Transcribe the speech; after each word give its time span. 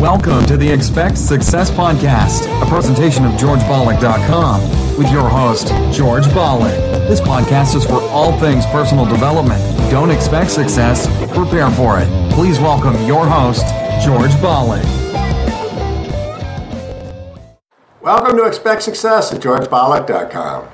Welcome 0.00 0.46
to 0.46 0.56
the 0.56 0.70
Expect 0.70 1.18
Success 1.18 1.72
Podcast, 1.72 2.46
a 2.62 2.66
presentation 2.66 3.24
of 3.24 3.32
GeorgeBollock.com 3.32 4.96
with 4.96 5.10
your 5.10 5.28
host, 5.28 5.70
George 5.92 6.22
Bollock. 6.26 6.70
This 7.08 7.20
podcast 7.20 7.74
is 7.74 7.84
for 7.84 8.00
all 8.10 8.38
things 8.38 8.64
personal 8.66 9.06
development. 9.06 9.60
Don't 9.90 10.12
expect 10.12 10.52
success, 10.52 11.08
prepare 11.34 11.68
for 11.72 11.98
it. 11.98 12.06
Please 12.32 12.60
welcome 12.60 12.94
your 13.06 13.26
host, 13.26 13.66
George 14.04 14.30
Bollock. 14.38 14.84
Welcome 18.00 18.36
to 18.36 18.44
Expect 18.44 18.84
Success 18.84 19.32
at 19.32 19.40
GeorgeBollock.com. 19.40 20.68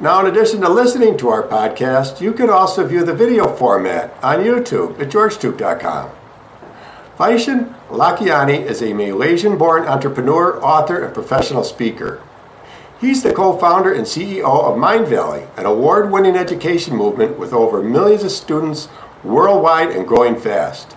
Now, 0.00 0.18
in 0.18 0.26
addition 0.26 0.60
to 0.62 0.68
listening 0.68 1.16
to 1.18 1.28
our 1.28 1.46
podcast, 1.46 2.20
you 2.20 2.32
can 2.32 2.50
also 2.50 2.84
view 2.84 3.04
the 3.04 3.14
video 3.14 3.54
format 3.54 4.12
on 4.24 4.40
YouTube 4.40 4.98
at 4.98 5.08
GeorgeTube.com. 5.08 6.10
Vishen 7.16 7.76
Lakhiani 7.90 8.64
is 8.64 8.82
a 8.82 8.92
Malaysian 8.92 9.58
born 9.58 9.84
entrepreneur, 9.84 10.62
author, 10.62 11.02
and 11.02 11.12
professional 11.12 11.64
speaker. 11.64 12.22
He's 13.00 13.24
the 13.24 13.34
co 13.34 13.58
founder 13.58 13.92
and 13.92 14.04
CEO 14.04 14.44
of 14.44 14.76
Mindvalley, 14.78 15.48
an 15.58 15.66
award 15.66 16.12
winning 16.12 16.36
education 16.36 16.94
movement 16.94 17.36
with 17.36 17.52
over 17.52 17.82
millions 17.82 18.22
of 18.22 18.30
students 18.30 18.88
worldwide 19.24 19.90
and 19.90 20.06
growing 20.06 20.38
fast. 20.38 20.96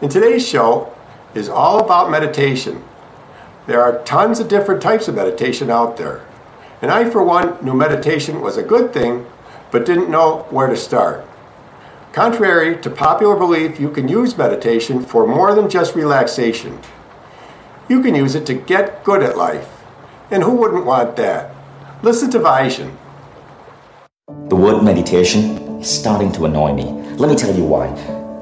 In 0.00 0.08
today's 0.08 0.46
show 0.46 0.90
is 1.34 1.50
all 1.50 1.84
about 1.84 2.10
meditation. 2.10 2.82
There 3.66 3.82
are 3.82 4.02
tons 4.04 4.40
of 4.40 4.48
different 4.48 4.80
types 4.80 5.08
of 5.08 5.16
meditation 5.16 5.68
out 5.68 5.98
there. 5.98 6.26
And 6.80 6.90
I, 6.90 7.10
for 7.10 7.22
one, 7.22 7.62
knew 7.62 7.74
meditation 7.74 8.40
was 8.40 8.56
a 8.56 8.62
good 8.62 8.94
thing, 8.94 9.26
but 9.70 9.84
didn't 9.84 10.10
know 10.10 10.46
where 10.48 10.68
to 10.68 10.76
start. 10.78 11.26
Contrary 12.16 12.74
to 12.78 12.88
popular 12.88 13.36
belief, 13.36 13.78
you 13.78 13.90
can 13.90 14.08
use 14.08 14.38
meditation 14.38 15.04
for 15.04 15.26
more 15.26 15.54
than 15.54 15.68
just 15.68 15.94
relaxation. 15.94 16.80
You 17.90 18.02
can 18.02 18.14
use 18.14 18.34
it 18.34 18.46
to 18.46 18.54
get 18.54 19.04
good 19.04 19.22
at 19.22 19.36
life. 19.36 19.68
And 20.30 20.42
who 20.42 20.52
wouldn't 20.52 20.86
want 20.86 21.16
that? 21.16 21.54
Listen 22.02 22.30
to 22.30 22.38
Vishen. 22.38 22.96
The 24.48 24.56
word 24.56 24.82
meditation 24.82 25.58
is 25.82 25.90
starting 25.90 26.32
to 26.32 26.46
annoy 26.46 26.72
me. 26.72 26.84
Let 27.18 27.28
me 27.28 27.36
tell 27.36 27.54
you 27.54 27.64
why. 27.64 27.88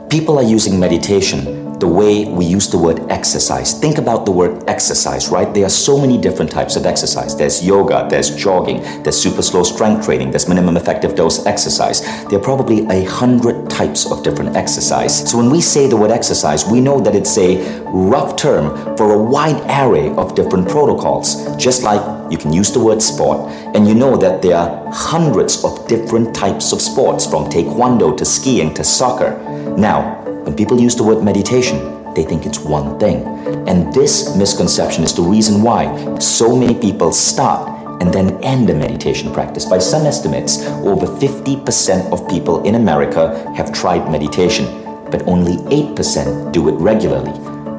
People 0.09 0.39
are 0.39 0.45
using 0.45 0.79
meditation 0.79 1.64
the 1.85 1.89
way 1.89 2.25
we 2.25 2.47
use 2.47 2.67
the 2.71 2.79
word 2.79 2.99
exercise. 3.11 3.79
Think 3.79 3.99
about 3.99 4.25
the 4.25 4.33
word 4.33 4.65
exercise, 4.71 5.29
right? 5.29 5.53
There 5.53 5.67
are 5.67 5.77
so 5.89 5.99
many 5.99 6.17
different 6.17 6.51
types 6.51 6.77
of 6.77 6.87
exercise. 6.87 7.37
There's 7.37 7.63
yoga, 7.63 8.07
there's 8.09 8.35
jogging, 8.35 8.81
there's 9.03 9.21
super 9.21 9.43
slow 9.43 9.65
strength 9.65 10.07
training, 10.07 10.31
there's 10.31 10.49
minimum 10.49 10.79
effective 10.79 11.15
dose 11.15 11.45
exercise. 11.45 12.01
There 12.29 12.39
are 12.39 12.43
probably 12.43 12.87
a 12.87 13.05
hundred 13.05 13.69
types 13.69 14.11
of 14.11 14.23
different 14.23 14.57
exercise. 14.57 15.31
So 15.31 15.37
when 15.37 15.51
we 15.51 15.61
say 15.61 15.87
the 15.87 15.99
word 15.99 16.11
exercise, 16.11 16.65
we 16.65 16.81
know 16.81 17.01
that 17.01 17.15
it's 17.15 17.37
a 17.37 17.51
rough 17.91 18.35
term 18.37 18.97
for 18.97 19.13
a 19.13 19.23
wide 19.23 19.61
array 19.69 20.09
of 20.17 20.35
different 20.35 20.67
protocols. 20.71 21.55
Just 21.59 21.83
like 21.83 22.01
you 22.33 22.39
can 22.39 22.51
use 22.51 22.73
the 22.73 22.81
word 22.81 23.03
sport, 23.03 23.41
and 23.75 23.87
you 23.87 23.95
know 23.95 24.17
that 24.17 24.41
there 24.41 24.57
are 24.57 24.91
hundreds 24.91 25.63
of 25.63 25.87
different 25.87 26.35
types 26.35 26.73
of 26.73 26.81
sports, 26.81 27.27
from 27.27 27.51
taekwondo 27.51 28.17
to 28.17 28.25
skiing 28.25 28.73
to 28.73 28.83
soccer. 28.83 29.37
Now, 29.77 30.24
when 30.45 30.55
people 30.55 30.79
use 30.79 30.95
the 30.95 31.03
word 31.03 31.23
meditation, 31.25 32.13
they 32.15 32.23
think 32.23 32.45
it's 32.45 32.59
one 32.59 32.99
thing. 32.99 33.27
And 33.67 33.93
this 33.95 34.37
misconception 34.37 35.03
is 35.03 35.15
the 35.15 35.23
reason 35.23 35.63
why 35.63 36.19
so 36.19 36.55
many 36.55 36.75
people 36.75 37.13
start 37.13 37.71
and 38.03 38.13
then 38.13 38.43
end 38.45 38.69
a 38.69 38.75
meditation 38.75 39.33
practice. 39.33 39.65
By 39.65 39.79
some 39.79 40.05
estimates, 40.05 40.65
over 40.85 41.07
50% 41.07 42.13
of 42.13 42.29
people 42.29 42.63
in 42.65 42.75
America 42.75 43.53
have 43.57 43.73
tried 43.73 44.11
meditation, 44.11 44.67
but 45.11 45.27
only 45.27 45.57
8% 45.75 46.53
do 46.53 46.69
it 46.69 46.75
regularly. 46.75 47.33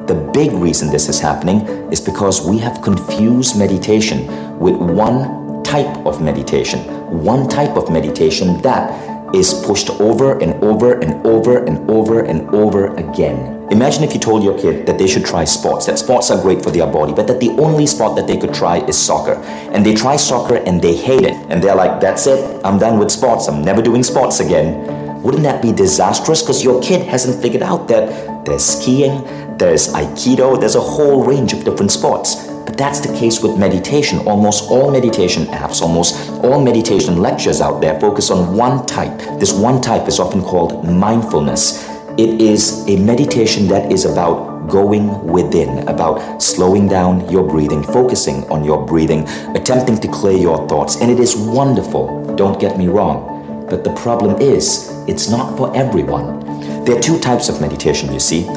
The 0.06 0.30
big 0.34 0.52
reason 0.52 0.90
this 0.90 1.08
is 1.08 1.20
happening 1.20 1.60
is 1.92 2.00
because 2.00 2.46
we 2.46 2.58
have 2.58 2.82
confused 2.82 3.58
meditation 3.58 4.26
with 4.58 4.74
one 4.74 5.62
type 5.62 6.04
of 6.04 6.20
meditation, 6.20 6.80
one 7.22 7.48
type 7.48 7.76
of 7.76 7.90
meditation 7.90 8.60
that 8.62 9.15
is 9.34 9.54
pushed 9.66 9.90
over 10.00 10.38
and 10.38 10.54
over 10.62 11.00
and 11.00 11.26
over 11.26 11.64
and 11.64 11.90
over 11.90 12.20
and 12.20 12.48
over 12.54 12.94
again. 12.96 13.56
Imagine 13.70 14.04
if 14.04 14.14
you 14.14 14.20
told 14.20 14.44
your 14.44 14.56
kid 14.56 14.86
that 14.86 14.96
they 14.96 15.08
should 15.08 15.26
try 15.26 15.44
sports, 15.44 15.86
that 15.86 15.98
sports 15.98 16.30
are 16.30 16.40
great 16.40 16.62
for 16.62 16.70
their 16.70 16.86
body, 16.86 17.12
but 17.12 17.26
that 17.26 17.40
the 17.40 17.50
only 17.58 17.86
sport 17.86 18.14
that 18.14 18.28
they 18.28 18.36
could 18.36 18.54
try 18.54 18.78
is 18.86 18.96
soccer. 18.96 19.34
And 19.72 19.84
they 19.84 19.92
try 19.92 20.14
soccer 20.14 20.56
and 20.56 20.80
they 20.80 20.94
hate 20.94 21.22
it. 21.22 21.34
And 21.50 21.60
they're 21.60 21.74
like, 21.74 22.00
that's 22.00 22.28
it, 22.28 22.64
I'm 22.64 22.78
done 22.78 22.98
with 22.98 23.10
sports, 23.10 23.48
I'm 23.48 23.62
never 23.62 23.82
doing 23.82 24.04
sports 24.04 24.38
again. 24.38 25.22
Wouldn't 25.22 25.42
that 25.42 25.62
be 25.62 25.72
disastrous? 25.72 26.42
Because 26.42 26.62
your 26.62 26.80
kid 26.80 27.04
hasn't 27.08 27.42
figured 27.42 27.62
out 27.62 27.88
that 27.88 28.44
there's 28.44 28.64
skiing, 28.64 29.24
there's 29.58 29.88
aikido, 29.88 30.60
there's 30.60 30.76
a 30.76 30.80
whole 30.80 31.24
range 31.24 31.52
of 31.52 31.64
different 31.64 31.90
sports. 31.90 32.45
But 32.66 32.76
that's 32.76 32.98
the 32.98 33.16
case 33.16 33.40
with 33.40 33.56
meditation. 33.56 34.18
Almost 34.26 34.70
all 34.70 34.90
meditation 34.90 35.44
apps, 35.46 35.80
almost 35.80 36.28
all 36.42 36.60
meditation 36.60 37.16
lectures 37.18 37.60
out 37.60 37.80
there 37.80 37.98
focus 38.00 38.30
on 38.30 38.56
one 38.56 38.84
type. 38.86 39.16
This 39.38 39.52
one 39.52 39.80
type 39.80 40.08
is 40.08 40.18
often 40.18 40.42
called 40.42 40.84
mindfulness. 40.84 41.88
It 42.18 42.40
is 42.40 42.84
a 42.88 42.96
meditation 42.96 43.68
that 43.68 43.92
is 43.92 44.04
about 44.04 44.68
going 44.68 45.26
within, 45.28 45.86
about 45.86 46.42
slowing 46.42 46.88
down 46.88 47.30
your 47.30 47.46
breathing, 47.46 47.84
focusing 47.84 48.42
on 48.50 48.64
your 48.64 48.84
breathing, 48.84 49.28
attempting 49.54 49.98
to 49.98 50.08
clear 50.08 50.36
your 50.36 50.66
thoughts. 50.66 51.00
And 51.00 51.08
it 51.08 51.20
is 51.20 51.36
wonderful, 51.36 52.34
don't 52.34 52.58
get 52.58 52.76
me 52.76 52.88
wrong. 52.88 53.66
But 53.70 53.84
the 53.84 53.94
problem 53.94 54.40
is, 54.40 54.92
it's 55.06 55.28
not 55.28 55.56
for 55.56 55.74
everyone. 55.76 56.40
There 56.84 56.96
are 56.96 57.00
two 57.00 57.20
types 57.20 57.48
of 57.48 57.60
meditation, 57.60 58.12
you 58.12 58.18
see 58.18 58.48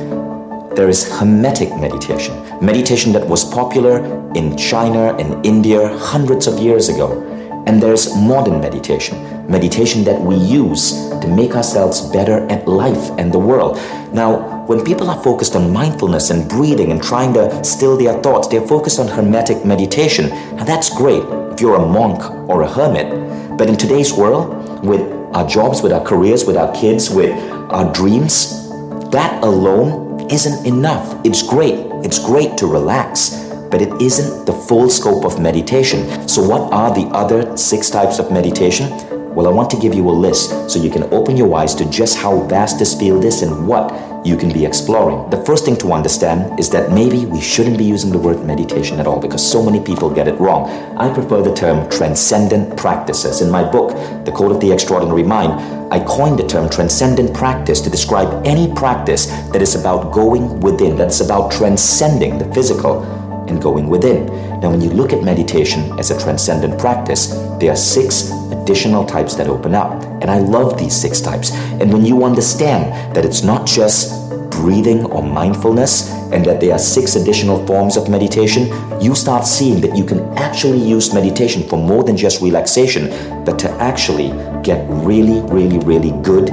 there 0.80 0.88
is 0.88 1.12
Hermetic 1.20 1.76
meditation, 1.76 2.34
meditation 2.62 3.12
that 3.12 3.28
was 3.28 3.44
popular 3.44 3.98
in 4.34 4.56
China 4.56 5.14
and 5.18 5.46
India 5.46 5.90
hundreds 5.98 6.48
of 6.48 6.58
years 6.58 6.88
ago. 6.88 7.22
And 7.68 7.84
there's 7.84 8.16
modern 8.16 8.62
meditation, 8.62 9.20
meditation 9.52 10.06
that 10.06 10.22
we 10.22 10.36
use 10.36 10.94
to 11.20 11.28
make 11.28 11.54
ourselves 11.54 12.10
better 12.14 12.48
at 12.50 12.66
life 12.66 13.12
and 13.20 13.30
the 13.30 13.40
world. 13.40 13.76
Now, 14.14 14.64
when 14.68 14.86
people 14.86 15.10
are 15.10 15.22
focused 15.22 15.58
on 15.58 15.70
mindfulness 15.74 16.30
and 16.30 16.48
breathing 16.48 16.94
and 16.94 17.04
trying 17.04 17.34
to 17.34 17.62
still 17.62 17.98
their 17.98 18.18
thoughts, 18.24 18.48
they're 18.48 18.66
focused 18.66 19.02
on 19.02 19.10
Hermetic 19.10 19.66
meditation. 19.66 20.32
And 20.32 20.66
that's 20.66 20.90
great 20.90 21.24
if 21.52 21.60
you're 21.60 21.76
a 21.76 21.86
monk 21.86 22.24
or 22.50 22.62
a 22.62 22.70
hermit. 22.72 23.58
But 23.58 23.68
in 23.68 23.76
today's 23.76 24.14
world, 24.14 24.82
with 24.82 25.02
our 25.36 25.46
jobs, 25.46 25.82
with 25.82 25.92
our 25.92 26.06
careers, 26.06 26.46
with 26.46 26.56
our 26.56 26.74
kids, 26.74 27.10
with 27.10 27.38
our 27.70 27.92
dreams, 27.92 28.70
that 29.12 29.44
alone 29.44 30.09
isn't 30.32 30.66
enough. 30.66 31.20
It's 31.26 31.42
great. 31.42 31.76
It's 32.04 32.20
great 32.20 32.58
to 32.58 32.68
relax, 32.68 33.32
but 33.72 33.82
it 33.82 34.02
isn't 34.02 34.46
the 34.46 34.54
full 34.54 34.90
scope 34.90 35.26
of 35.26 35.40
meditation. 35.40 36.28
So, 36.28 36.42
what 36.42 36.72
are 36.72 36.94
the 36.94 37.08
other 37.16 37.56
six 37.58 37.90
types 37.90 38.20
of 38.20 38.32
meditation? 38.32 38.90
Well, 39.36 39.48
I 39.48 39.52
want 39.52 39.70
to 39.72 39.78
give 39.78 39.94
you 39.94 40.10
a 40.10 40.12
list 40.12 40.70
so 40.70 40.80
you 40.82 40.90
can 40.90 41.04
open 41.14 41.38
your 41.38 41.54
eyes 41.56 41.76
to 41.76 41.90
just 41.90 42.18
how 42.18 42.42
vast 42.48 42.80
this 42.80 42.98
field 42.98 43.24
is 43.24 43.42
and 43.42 43.68
what 43.68 43.92
you 44.24 44.36
can 44.36 44.52
be 44.52 44.66
exploring. 44.66 45.30
The 45.30 45.44
first 45.46 45.66
thing 45.66 45.78
to 45.78 45.94
understand 45.94 46.60
is 46.60 46.70
that 46.72 46.92
maybe 46.92 47.26
we 47.26 47.42
shouldn't 47.42 47.78
be 47.78 47.86
using 47.86 48.12
the 48.12 48.18
word 48.18 48.46
meditation 48.46 49.00
at 49.00 49.08
all 49.08 49.20
because 49.20 49.50
so 49.50 49.64
many 49.64 49.80
people 49.80 50.10
get 50.10 50.28
it 50.28 50.40
wrong. 50.40 50.70
I 50.98 51.14
prefer 51.14 51.42
the 51.42 51.54
term 51.54 51.90
transcendent 51.90 52.78
practices. 52.78 53.42
In 53.42 53.50
my 53.50 53.64
book, 53.64 53.92
The 54.26 54.32
Code 54.32 54.52
of 54.52 54.60
the 54.60 54.72
Extraordinary 54.72 55.24
Mind, 55.24 55.54
I 55.92 56.04
coined 56.04 56.38
the 56.38 56.48
term 56.48 56.70
transcendent 56.70 57.34
practice 57.34 57.82
to 57.82 57.90
describe 57.90 58.46
any 58.46 58.72
practice 58.74 59.28
that 59.52 59.62
is 59.62 59.76
about 59.76 60.12
going 60.12 60.60
within, 60.60 60.98
that's 60.98 61.22
about 61.22 61.52
transcending 61.52 62.38
the 62.38 62.54
physical 62.54 63.19
and 63.50 63.62
going 63.62 63.88
within. 63.88 64.28
Now, 64.60 64.70
when 64.70 64.82
you 64.82 64.90
look 64.90 65.14
at 65.14 65.24
meditation 65.24 65.98
as 66.00 66.12
a 66.12 66.20
transcendent 66.20 66.80
practice, 66.80 67.28
there 67.60 67.72
are 67.72 67.76
six 67.76 68.32
additional 68.52 69.06
types 69.06 69.36
that 69.36 69.48
open 69.48 69.76
up. 69.76 70.04
And 70.22 70.30
I 70.30 70.40
love 70.40 70.78
these 70.78 70.96
six 70.96 71.22
types. 71.22 71.52
And 71.52 71.92
when 71.92 72.06
you 72.06 72.24
understand 72.24 73.16
that 73.16 73.26
it's 73.26 73.44
not 73.44 73.66
just 73.66 74.30
breathing 74.52 75.06
or 75.06 75.24
mindfulness 75.24 76.12
and 76.32 76.46
that 76.46 76.60
there 76.60 76.74
are 76.74 76.80
six 76.80 77.16
additional 77.16 77.66
forms 77.66 77.98
of 77.98 78.10
meditation, 78.10 78.68
you 79.02 79.16
start 79.16 79.46
seeing 79.46 79.82
that 79.82 79.96
you 79.96 80.04
can 80.04 80.20
actually 80.38 80.80
use 80.80 81.14
meditation 81.14 81.68
for 81.68 81.78
more 81.78 82.04
than 82.04 82.18
just 82.18 82.42
relaxation, 82.42 83.10
but 83.46 83.58
to 83.60 83.70
actually 83.82 84.30
get 84.62 84.86
really, 84.90 85.42
really, 85.52 85.80
really 85.80 86.12
good 86.22 86.50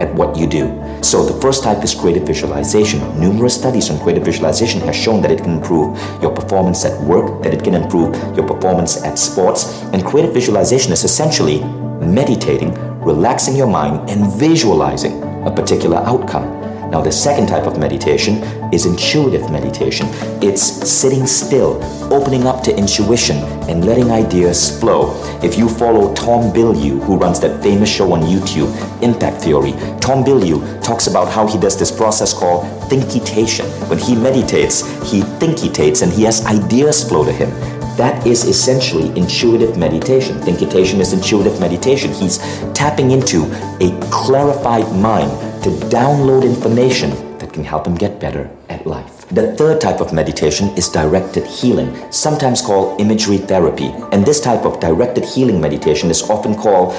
at 0.00 0.14
what 0.14 0.36
you 0.36 0.46
do. 0.46 0.89
So 1.02 1.24
the 1.24 1.40
first 1.40 1.64
type 1.64 1.82
is 1.82 1.94
creative 1.94 2.24
visualization. 2.24 3.00
Numerous 3.18 3.54
studies 3.54 3.90
on 3.90 3.98
creative 3.98 4.24
visualization 4.24 4.80
have 4.82 4.94
shown 4.94 5.22
that 5.22 5.30
it 5.30 5.38
can 5.38 5.54
improve 5.54 5.98
your 6.22 6.30
performance 6.30 6.84
at 6.84 7.00
work, 7.02 7.42
that 7.42 7.54
it 7.54 7.64
can 7.64 7.74
improve 7.74 8.14
your 8.36 8.46
performance 8.46 9.02
at 9.02 9.18
sports. 9.18 9.82
And 9.92 10.04
creative 10.04 10.34
visualization 10.34 10.92
is 10.92 11.02
essentially 11.04 11.60
meditating, 12.04 12.74
relaxing 13.00 13.56
your 13.56 13.66
mind, 13.66 14.10
and 14.10 14.30
visualizing 14.38 15.22
a 15.46 15.50
particular 15.50 15.98
outcome. 15.98 16.59
Now, 16.90 17.00
the 17.00 17.12
second 17.12 17.46
type 17.46 17.66
of 17.66 17.78
meditation 17.78 18.42
is 18.72 18.84
intuitive 18.84 19.48
meditation. 19.48 20.08
It's 20.42 20.62
sitting 20.62 21.24
still, 21.24 21.80
opening 22.12 22.48
up 22.48 22.64
to 22.64 22.76
intuition, 22.76 23.36
and 23.68 23.84
letting 23.84 24.10
ideas 24.10 24.78
flow. 24.80 25.14
If 25.40 25.56
you 25.56 25.68
follow 25.68 26.12
Tom 26.14 26.52
Bilyeu, 26.52 27.00
who 27.04 27.16
runs 27.16 27.38
that 27.40 27.62
famous 27.62 27.88
show 27.88 28.12
on 28.12 28.22
YouTube, 28.22 28.70
Impact 29.02 29.40
Theory, 29.40 29.72
Tom 30.00 30.24
Bilyeu 30.24 30.82
talks 30.82 31.06
about 31.06 31.28
how 31.28 31.46
he 31.46 31.58
does 31.60 31.78
this 31.78 31.92
process 31.92 32.34
called 32.34 32.64
thinkitation. 32.90 33.66
When 33.88 33.98
he 33.98 34.16
meditates, 34.16 34.82
he 35.08 35.20
thinkitates 35.38 36.02
and 36.02 36.12
he 36.12 36.24
has 36.24 36.44
ideas 36.44 37.08
flow 37.08 37.24
to 37.24 37.32
him. 37.32 37.50
That 37.96 38.26
is 38.26 38.44
essentially 38.44 39.16
intuitive 39.16 39.76
meditation. 39.76 40.38
Thinkitation 40.38 41.00
is 41.00 41.12
intuitive 41.12 41.60
meditation. 41.60 42.12
He's 42.12 42.38
tapping 42.72 43.12
into 43.12 43.44
a 43.80 43.96
clarified 44.10 44.90
mind 44.96 45.49
to 45.62 45.70
download 45.88 46.44
information 46.44 47.10
that 47.38 47.52
can 47.52 47.64
help 47.64 47.86
him 47.86 47.94
get 47.94 48.18
better 48.18 48.50
at 48.68 48.86
life. 48.86 49.26
The 49.28 49.54
third 49.56 49.80
type 49.80 50.00
of 50.00 50.12
meditation 50.12 50.68
is 50.70 50.88
directed 50.88 51.46
healing, 51.46 52.10
sometimes 52.10 52.60
called 52.60 53.00
imagery 53.00 53.38
therapy. 53.38 53.92
And 54.12 54.24
this 54.24 54.40
type 54.40 54.64
of 54.64 54.80
directed 54.80 55.24
healing 55.24 55.60
meditation 55.60 56.10
is 56.10 56.22
often 56.30 56.54
called 56.54 56.94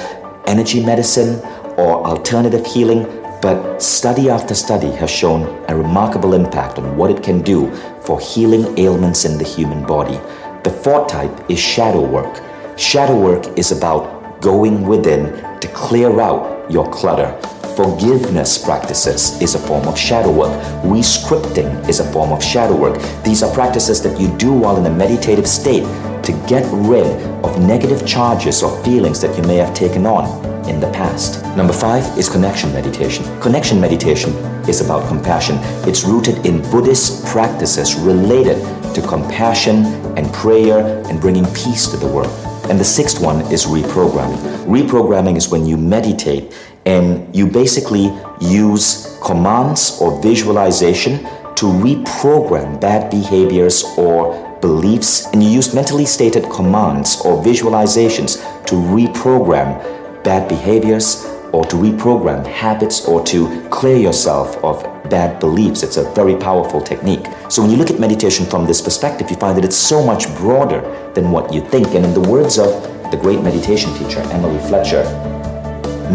energy 0.46 0.84
medicine 0.84 1.40
or 1.76 2.06
alternative 2.06 2.64
healing. 2.64 3.04
But 3.42 3.82
study 3.82 4.30
after 4.30 4.54
study 4.54 4.90
has 4.92 5.10
shown 5.10 5.42
a 5.68 5.76
remarkable 5.76 6.34
impact 6.34 6.78
on 6.78 6.96
what 6.96 7.10
it 7.10 7.22
can 7.22 7.42
do 7.42 7.74
for 8.02 8.20
healing 8.20 8.78
ailments 8.78 9.24
in 9.24 9.38
the 9.38 9.44
human 9.44 9.84
body. 9.84 10.18
The 10.62 10.70
fourth 10.70 11.08
type 11.08 11.50
is 11.50 11.58
shadow 11.58 12.06
work. 12.06 12.40
Shadow 12.78 13.20
work 13.20 13.58
is 13.58 13.72
about 13.72 14.40
going 14.40 14.86
within 14.86 15.32
to 15.60 15.68
clear 15.74 16.20
out 16.20 16.70
your 16.70 16.88
clutter. 16.90 17.36
Forgiveness 17.82 18.64
practices 18.64 19.42
is 19.42 19.56
a 19.56 19.58
form 19.58 19.88
of 19.88 19.98
shadow 19.98 20.30
work. 20.30 20.52
Rescripting 20.84 21.88
is 21.88 21.98
a 21.98 22.12
form 22.12 22.30
of 22.30 22.40
shadow 22.40 22.76
work. 22.76 23.02
These 23.24 23.42
are 23.42 23.52
practices 23.52 24.00
that 24.04 24.20
you 24.20 24.28
do 24.38 24.52
while 24.52 24.76
in 24.76 24.86
a 24.86 24.96
meditative 24.96 25.48
state 25.48 25.82
to 26.22 26.44
get 26.46 26.64
rid 26.70 27.06
of 27.44 27.58
negative 27.58 28.06
charges 28.06 28.62
or 28.62 28.70
feelings 28.84 29.20
that 29.20 29.36
you 29.36 29.42
may 29.48 29.56
have 29.56 29.74
taken 29.74 30.06
on 30.06 30.26
in 30.68 30.78
the 30.78 30.92
past. 30.92 31.44
Number 31.56 31.72
five 31.72 32.04
is 32.16 32.28
connection 32.28 32.72
meditation. 32.72 33.24
Connection 33.40 33.80
meditation 33.80 34.30
is 34.68 34.80
about 34.80 35.08
compassion. 35.08 35.56
It's 35.84 36.04
rooted 36.04 36.46
in 36.46 36.62
Buddhist 36.70 37.26
practices 37.26 37.96
related 37.96 38.62
to 38.94 39.02
compassion 39.02 39.86
and 40.16 40.32
prayer 40.32 41.02
and 41.08 41.20
bringing 41.20 41.46
peace 41.46 41.88
to 41.88 41.96
the 41.96 42.06
world. 42.06 42.30
And 42.70 42.78
the 42.78 42.84
sixth 42.84 43.20
one 43.20 43.40
is 43.52 43.64
reprogramming. 43.64 44.38
Reprogramming 44.66 45.36
is 45.36 45.48
when 45.48 45.66
you 45.66 45.76
meditate 45.76 46.54
and 46.86 47.34
you 47.34 47.46
basically 47.46 48.10
use 48.40 49.18
commands 49.22 49.98
or 50.00 50.20
visualization 50.20 51.18
to 51.54 51.66
reprogram 51.66 52.80
bad 52.80 53.10
behaviors 53.10 53.84
or 53.96 54.58
beliefs, 54.60 55.26
and 55.32 55.42
you 55.42 55.50
use 55.50 55.74
mentally 55.74 56.06
stated 56.06 56.44
commands 56.50 57.20
or 57.24 57.42
visualizations 57.42 58.38
to 58.66 58.76
reprogram 58.76 59.82
bad 60.24 60.48
behaviors 60.48 61.24
or 61.52 61.64
to 61.64 61.76
reprogram 61.76 62.46
habits 62.46 63.06
or 63.06 63.24
to 63.26 63.68
clear 63.68 63.96
yourself 63.96 64.56
of 64.64 64.82
bad 65.10 65.38
beliefs. 65.38 65.82
It's 65.82 65.98
a 65.98 66.10
very 66.12 66.36
powerful 66.36 66.80
technique. 66.80 67.26
So 67.48 67.60
when 67.60 67.70
you 67.70 67.76
look 67.76 67.90
at 67.90 68.00
meditation 68.00 68.46
from 68.46 68.66
this 68.66 68.80
perspective, 68.80 69.30
you 69.30 69.36
find 69.36 69.56
that 69.58 69.64
it's 69.64 69.76
so 69.76 70.04
much 70.04 70.34
broader 70.36 70.80
than 71.14 71.30
what 71.30 71.52
you 71.52 71.60
think. 71.60 71.88
And 71.88 72.04
in 72.04 72.14
the 72.14 72.26
words 72.28 72.58
of 72.58 72.70
the 73.10 73.18
great 73.20 73.42
meditation 73.42 73.92
teacher, 73.94 74.20
Emily 74.32 74.58
Fletcher, 74.68 75.02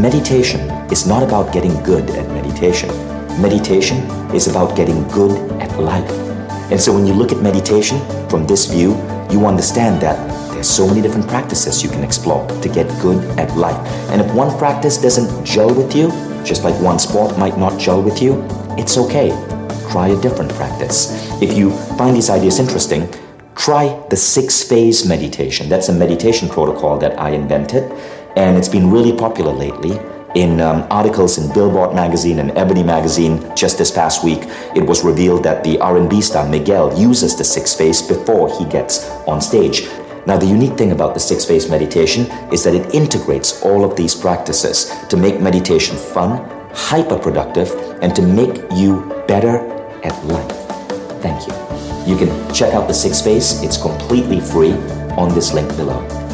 meditation 0.01 0.61
is 0.91 1.07
not 1.07 1.23
about 1.23 1.51
getting 1.51 1.73
good 1.83 2.09
at 2.11 2.27
meditation. 2.29 2.89
Meditation 3.41 3.97
is 4.33 4.47
about 4.47 4.75
getting 4.75 5.07
good 5.09 5.31
at 5.61 5.79
life. 5.79 6.09
And 6.71 6.79
so 6.79 6.93
when 6.93 7.05
you 7.05 7.13
look 7.13 7.31
at 7.31 7.41
meditation 7.41 7.99
from 8.29 8.45
this 8.45 8.65
view, 8.65 8.91
you 9.31 9.45
understand 9.45 10.01
that 10.01 10.17
there's 10.53 10.69
so 10.69 10.87
many 10.87 11.01
different 11.01 11.27
practices 11.27 11.83
you 11.83 11.89
can 11.89 12.03
explore 12.03 12.47
to 12.47 12.69
get 12.69 12.87
good 13.01 13.23
at 13.39 13.55
life. 13.55 13.77
And 14.11 14.21
if 14.21 14.33
one 14.33 14.55
practice 14.57 14.97
doesn't 14.97 15.45
gel 15.45 15.73
with 15.73 15.95
you, 15.95 16.09
just 16.43 16.63
like 16.63 16.79
one 16.81 16.99
sport 16.99 17.37
might 17.37 17.57
not 17.57 17.79
gel 17.79 18.01
with 18.01 18.21
you, 18.21 18.43
it's 18.77 18.97
okay. 18.97 19.29
Try 19.91 20.09
a 20.09 20.21
different 20.21 20.51
practice. 20.53 21.11
If 21.41 21.57
you 21.57 21.71
find 21.97 22.15
these 22.15 22.29
ideas 22.29 22.59
interesting, 22.59 23.07
try 23.55 23.87
the 24.09 24.15
six 24.17 24.63
phase 24.63 25.07
meditation. 25.07 25.69
That's 25.69 25.89
a 25.89 25.93
meditation 25.93 26.49
protocol 26.49 26.97
that 26.99 27.19
I 27.19 27.31
invented, 27.31 27.91
and 28.37 28.55
it's 28.55 28.69
been 28.69 28.91
really 28.91 29.11
popular 29.17 29.51
lately. 29.51 29.99
In 30.35 30.61
um, 30.61 30.85
articles 30.91 31.39
in 31.39 31.51
Billboard 31.51 31.95
magazine 31.95 32.37
and 32.37 32.51
Ebony 32.51 32.83
magazine 32.83 33.43
just 33.55 33.79
this 33.79 33.89
past 33.89 34.23
week, 34.23 34.43
it 34.75 34.85
was 34.85 35.03
revealed 35.03 35.43
that 35.43 35.63
the 35.63 35.79
R&B 35.79 36.21
star 36.21 36.47
Miguel 36.47 36.95
uses 36.97 37.35
the 37.35 37.43
six 37.43 37.73
phase 37.73 38.01
before 38.01 38.47
he 38.59 38.65
gets 38.65 39.09
on 39.27 39.41
stage. 39.41 39.87
Now, 40.27 40.37
the 40.37 40.45
unique 40.45 40.77
thing 40.77 40.91
about 40.91 41.15
the 41.15 41.19
six 41.19 41.45
phase 41.45 41.67
meditation 41.67 42.29
is 42.51 42.63
that 42.63 42.75
it 42.75 42.93
integrates 42.93 43.63
all 43.63 43.83
of 43.83 43.95
these 43.95 44.13
practices 44.13 44.93
to 45.09 45.17
make 45.17 45.41
meditation 45.41 45.97
fun, 45.97 46.47
hyper 46.73 47.17
productive, 47.17 47.71
and 48.03 48.15
to 48.15 48.21
make 48.21 48.61
you 48.73 49.01
better 49.27 49.57
at 50.03 50.25
life. 50.25 50.51
Thank 51.23 51.47
you. 51.47 51.53
You 52.05 52.17
can 52.17 52.53
check 52.53 52.75
out 52.75 52.87
the 52.87 52.93
six 52.93 53.19
phase, 53.19 53.63
it's 53.63 53.81
completely 53.81 54.41
free 54.41 54.73
on 55.17 55.33
this 55.33 55.53
link 55.53 55.75
below. 55.75 56.26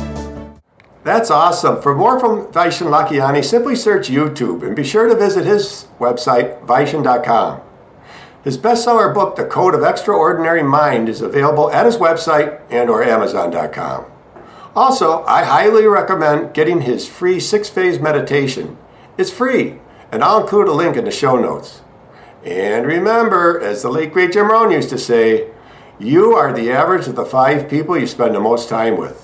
That's 1.04 1.30
awesome. 1.30 1.82
For 1.82 1.94
more 1.94 2.20
from 2.20 2.48
Vishen 2.48 2.88
Lakhiani, 2.88 3.44
simply 3.44 3.76
search 3.76 4.10
YouTube 4.10 4.64
and 4.64 4.76
be 4.76 4.86
sure 4.86 5.08
to 5.08 5.16
visit 5.16 5.46
his 5.46 5.88
website, 6.00 6.66
Vishen.com. 6.66 7.62
His 8.44 8.58
bestseller 8.58 9.14
book, 9.14 9.36
The 9.36 9.46
Code 9.46 9.76
of 9.76 9.84
Extraordinary 9.84 10.64
Mind, 10.64 11.10
is 11.10 11.22
available 11.22 11.72
at 11.72 11.86
his 11.86 11.98
website 11.98 12.62
and 12.70 12.90
or 12.90 13.04
amazon.com. 13.04 14.06
Also, 14.76 15.24
I 15.26 15.44
highly 15.44 15.86
recommend 15.86 16.54
getting 16.54 16.82
his 16.82 17.08
free 17.08 17.40
six-phase 17.40 18.00
meditation. 18.00 18.78
It's 19.18 19.32
free, 19.32 19.80
and 20.12 20.24
I'll 20.24 20.42
include 20.42 20.68
a 20.68 20.74
link 20.74 20.98
in 20.98 21.06
the 21.06 21.12
show 21.12 21.38
notes. 21.38 21.82
And 22.44 22.86
remember, 22.86 23.60
as 23.60 23.82
the 23.82 23.90
late 23.90 24.12
great 24.12 24.34
Jim 24.34 24.50
Rohn 24.50 24.72
used 24.72 24.90
to 24.90 24.98
say, 24.98 25.50
you 26.00 26.34
are 26.34 26.52
the 26.52 26.72
average 26.72 27.08
of 27.08 27.16
the 27.16 27.26
five 27.26 27.70
people 27.70 27.98
you 27.98 28.08
spend 28.08 28.36
the 28.36 28.40
most 28.40 28.68
time 28.68 28.98
with. 28.98 29.23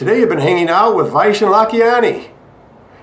Today 0.00 0.20
you've 0.20 0.30
been 0.30 0.38
hanging 0.38 0.70
out 0.70 0.96
with 0.96 1.08
Vishen 1.08 1.52
Lakhiani. 1.52 2.30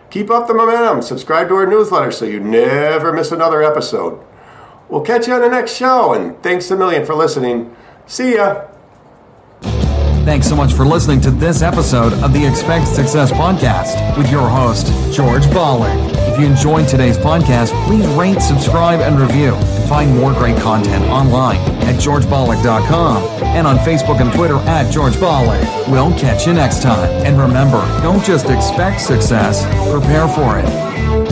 Keep 0.09 0.31
up 0.31 0.47
the 0.47 0.55
momentum, 0.55 1.03
subscribe 1.03 1.47
to 1.49 1.53
our 1.53 1.67
newsletter 1.67 2.11
so 2.11 2.25
you 2.25 2.39
never 2.39 3.13
miss 3.13 3.31
another 3.31 3.61
episode. 3.61 4.19
We'll 4.89 5.01
catch 5.01 5.27
you 5.27 5.35
on 5.35 5.41
the 5.41 5.47
next 5.47 5.75
show, 5.75 6.15
and 6.15 6.41
thanks 6.41 6.71
a 6.71 6.75
million 6.75 7.05
for 7.05 7.13
listening. 7.13 7.75
See 8.07 8.33
ya. 8.33 8.65
Thanks 10.25 10.49
so 10.49 10.55
much 10.55 10.73
for 10.73 10.85
listening 10.85 11.21
to 11.21 11.29
this 11.29 11.61
episode 11.61 12.13
of 12.13 12.33
the 12.33 12.43
Expect 12.43 12.87
Success 12.87 13.31
Podcast 13.31 14.17
with 14.17 14.31
your 14.31 14.49
host, 14.49 14.87
George 15.13 15.43
Bollig. 15.53 16.16
If 16.37 16.43
you 16.43 16.49
enjoyed 16.51 16.87
today's 16.87 17.17
podcast, 17.17 17.73
please 17.87 18.05
rate, 18.09 18.39
subscribe, 18.43 18.99
and 18.99 19.19
review. 19.19 19.55
And 19.55 19.89
find 19.89 20.15
more 20.15 20.33
great 20.33 20.55
content 20.57 21.03
online 21.05 21.57
at 21.81 21.95
georgebollig.com 21.95 23.23
and 23.43 23.65
on 23.65 23.77
Facebook 23.77 24.21
and 24.21 24.31
Twitter 24.31 24.57
at 24.67 24.91
George. 24.91 25.17
We'll 25.17 26.15
catch 26.15 26.45
you 26.45 26.53
next 26.53 26.83
time. 26.83 27.09
And 27.25 27.39
remember, 27.39 27.79
don't 28.03 28.23
just 28.23 28.51
expect 28.51 29.01
success, 29.01 29.65
prepare 29.91 30.27
for 30.27 30.59
it. 30.59 31.26